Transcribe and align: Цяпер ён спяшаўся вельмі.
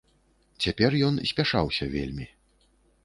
Цяпер 0.65 0.91
ён 1.09 1.21
спяшаўся 1.33 1.83
вельмі. 1.95 2.25